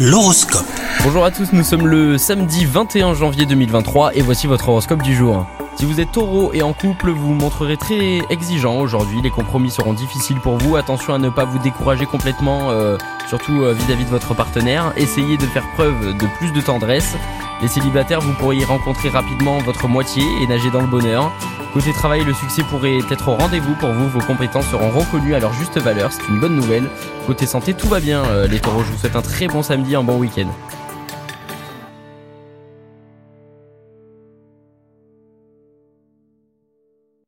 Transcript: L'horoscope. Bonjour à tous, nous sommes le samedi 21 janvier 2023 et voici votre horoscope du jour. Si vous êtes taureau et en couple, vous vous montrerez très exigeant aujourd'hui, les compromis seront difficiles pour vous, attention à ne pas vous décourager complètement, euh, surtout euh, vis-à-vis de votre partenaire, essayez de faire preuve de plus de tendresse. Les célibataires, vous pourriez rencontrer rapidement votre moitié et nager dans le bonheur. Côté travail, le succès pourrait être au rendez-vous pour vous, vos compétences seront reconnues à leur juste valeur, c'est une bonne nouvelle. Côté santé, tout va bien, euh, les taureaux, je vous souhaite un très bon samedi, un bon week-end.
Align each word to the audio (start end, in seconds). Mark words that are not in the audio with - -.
L'horoscope. 0.00 0.64
Bonjour 1.02 1.24
à 1.24 1.32
tous, 1.32 1.52
nous 1.52 1.64
sommes 1.64 1.88
le 1.88 2.18
samedi 2.18 2.64
21 2.64 3.14
janvier 3.14 3.46
2023 3.46 4.14
et 4.14 4.22
voici 4.22 4.46
votre 4.46 4.68
horoscope 4.68 5.02
du 5.02 5.12
jour. 5.12 5.44
Si 5.74 5.86
vous 5.86 5.98
êtes 5.98 6.12
taureau 6.12 6.52
et 6.54 6.62
en 6.62 6.72
couple, 6.72 7.10
vous 7.10 7.26
vous 7.26 7.34
montrerez 7.34 7.76
très 7.76 8.20
exigeant 8.30 8.78
aujourd'hui, 8.78 9.20
les 9.22 9.30
compromis 9.30 9.72
seront 9.72 9.94
difficiles 9.94 10.38
pour 10.38 10.56
vous, 10.56 10.76
attention 10.76 11.14
à 11.14 11.18
ne 11.18 11.30
pas 11.30 11.44
vous 11.44 11.58
décourager 11.58 12.06
complètement, 12.06 12.70
euh, 12.70 12.96
surtout 13.28 13.64
euh, 13.64 13.72
vis-à-vis 13.72 14.04
de 14.04 14.10
votre 14.10 14.34
partenaire, 14.34 14.92
essayez 14.96 15.36
de 15.36 15.46
faire 15.46 15.64
preuve 15.74 16.16
de 16.16 16.26
plus 16.38 16.52
de 16.52 16.60
tendresse. 16.60 17.16
Les 17.60 17.66
célibataires, 17.66 18.20
vous 18.20 18.34
pourriez 18.34 18.64
rencontrer 18.64 19.08
rapidement 19.08 19.58
votre 19.58 19.88
moitié 19.88 20.22
et 20.40 20.46
nager 20.46 20.70
dans 20.70 20.80
le 20.80 20.86
bonheur. 20.86 21.32
Côté 21.74 21.92
travail, 21.92 22.24
le 22.24 22.34
succès 22.34 22.62
pourrait 22.62 22.98
être 23.10 23.28
au 23.30 23.34
rendez-vous 23.34 23.74
pour 23.74 23.90
vous, 23.90 24.08
vos 24.08 24.20
compétences 24.20 24.68
seront 24.68 24.90
reconnues 24.90 25.34
à 25.34 25.40
leur 25.40 25.52
juste 25.54 25.76
valeur, 25.76 26.12
c'est 26.12 26.28
une 26.28 26.38
bonne 26.38 26.54
nouvelle. 26.54 26.88
Côté 27.28 27.44
santé, 27.44 27.74
tout 27.74 27.88
va 27.88 28.00
bien, 28.00 28.24
euh, 28.24 28.46
les 28.48 28.58
taureaux, 28.58 28.82
je 28.82 28.90
vous 28.90 28.96
souhaite 28.96 29.14
un 29.14 29.20
très 29.20 29.48
bon 29.48 29.62
samedi, 29.62 29.94
un 29.94 30.02
bon 30.02 30.16
week-end. 30.16 30.46